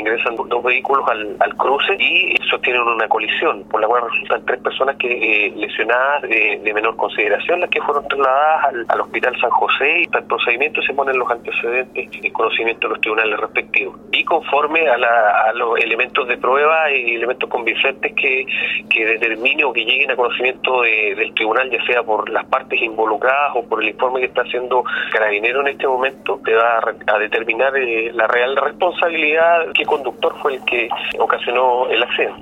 [0.00, 4.96] ingresan dos vehículos al, cruce y sostienen una colisión, por la cual resultan tres personas
[4.96, 10.06] que eh, lesionadas de, menor consideración, las que fueron trasladadas al, Hospital San José y
[10.06, 13.98] para el procedimiento se ponen los antecedentes en conocimiento de los tribunales respectivos.
[14.12, 18.46] Y conforme a, los elementos de prueba y elementos convincentes que,
[18.88, 23.52] que determine o que lleguen a conocimiento del tribunal, ya sea por las partes involucradas
[23.54, 27.76] o por el informe que está haciendo Carabinero en este momento, te va a, determinar
[27.76, 30.88] eh, la real responsabilidad, qué conductor fue el que
[31.18, 32.38] ocasionó el accidente.